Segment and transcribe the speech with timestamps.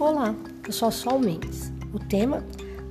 [0.00, 0.34] Olá,
[0.66, 1.70] eu sou a Sol Mendes.
[1.92, 2.42] O tema: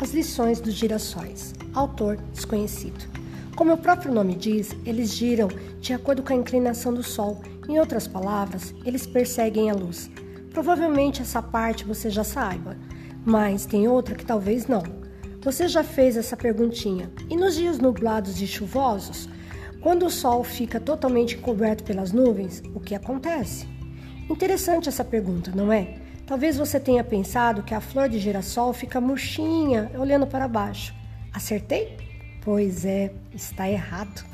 [0.00, 1.54] As lições dos girassóis.
[1.72, 3.08] Autor desconhecido.
[3.54, 5.46] Como o próprio nome diz, eles giram
[5.80, 7.40] de acordo com a inclinação do Sol.
[7.68, 10.10] Em outras palavras, eles perseguem a luz.
[10.50, 12.76] Provavelmente essa parte você já saiba,
[13.24, 14.82] mas tem outra que talvez não.
[15.42, 17.08] Você já fez essa perguntinha?
[17.30, 19.28] E nos dias nublados e chuvosos,
[19.80, 23.68] quando o Sol fica totalmente coberto pelas nuvens, o que acontece?
[24.28, 26.04] Interessante essa pergunta, não é?
[26.26, 30.92] Talvez você tenha pensado que a flor de girassol fica murchinha, olhando para baixo.
[31.32, 31.96] Acertei?
[32.44, 34.24] Pois é, está errado.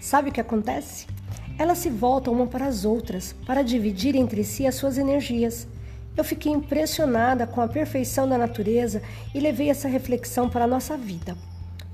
[0.00, 1.06] Sabe o que acontece?
[1.56, 5.68] Elas se voltam uma para as outras para dividir entre si as suas energias.
[6.16, 9.00] Eu fiquei impressionada com a perfeição da natureza
[9.32, 11.36] e levei essa reflexão para a nossa vida.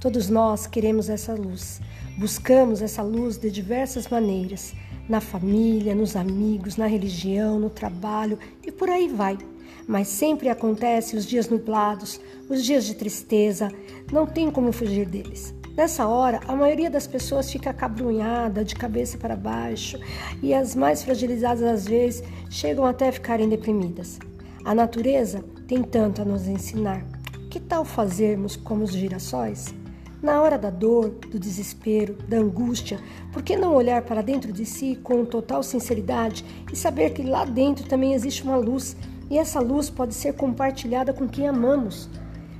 [0.00, 1.78] Todos nós queremos essa luz.
[2.16, 4.72] Buscamos essa luz de diversas maneiras
[5.12, 9.36] na família, nos amigos, na religião, no trabalho e por aí vai.
[9.86, 13.70] Mas sempre acontece os dias nublados, os dias de tristeza,
[14.10, 15.54] não tem como fugir deles.
[15.76, 19.98] Nessa hora, a maioria das pessoas fica acabrunhada, de cabeça para baixo,
[20.42, 24.18] e as mais fragilizadas às vezes chegam até a ficarem deprimidas.
[24.64, 27.04] A natureza tem tanto a nos ensinar.
[27.50, 29.74] Que tal fazermos como os girassóis?
[30.22, 33.00] Na hora da dor, do desespero, da angústia,
[33.32, 37.44] por que não olhar para dentro de si com total sinceridade e saber que lá
[37.44, 38.96] dentro também existe uma luz
[39.28, 42.08] e essa luz pode ser compartilhada com quem amamos?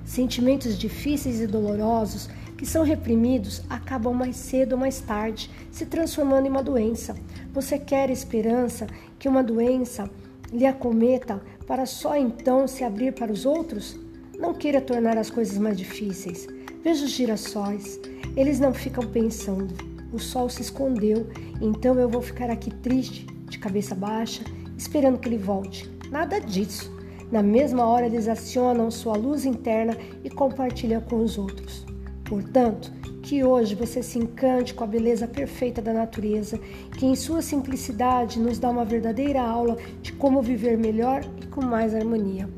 [0.04, 6.46] Sentimentos difíceis e dolorosos que são reprimidos acabam mais cedo ou mais tarde, se transformando
[6.46, 7.14] em uma doença.
[7.52, 8.88] Você quer esperança
[9.20, 10.10] que uma doença
[10.52, 13.96] lhe acometa para só então se abrir para os outros?
[14.36, 16.48] Não queira tornar as coisas mais difíceis.
[16.82, 18.00] Veja os girassóis,
[18.36, 19.72] eles não ficam pensando.
[20.12, 21.28] O sol se escondeu,
[21.60, 24.42] então eu vou ficar aqui triste, de cabeça baixa,
[24.76, 25.88] esperando que ele volte.
[26.10, 26.90] Nada disso.
[27.30, 31.86] Na mesma hora eles acionam sua luz interna e compartilham com os outros.
[32.24, 32.92] Portanto,
[33.22, 36.58] que hoje você se encante com a beleza perfeita da natureza,
[36.98, 41.62] que em sua simplicidade nos dá uma verdadeira aula de como viver melhor e com
[41.62, 42.50] mais harmonia.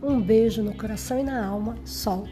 [0.00, 2.24] Um beijo no coração e na alma, Sol.